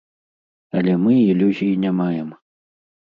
Але 0.79 0.95
мы 1.03 1.13
ілюзій 1.19 1.77
не 1.85 1.91
маем. 2.01 2.29